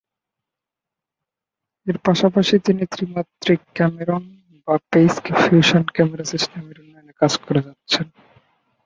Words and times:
এর 1.87 1.97
পাশাপাশি 2.05 2.55
তিনি 2.59 2.83
ত্রিমাত্রিক 2.85 3.61
ক্যামেরন/পেইস 3.75 5.13
ফিউশন 5.41 5.83
ক্যামেরা 5.95 6.25
সিস্টেমের 6.31 6.77
উন্নয়নে 6.81 7.13
কাজ 7.21 7.33
করে 7.45 7.59
যাচ্ছেন। 7.67 8.05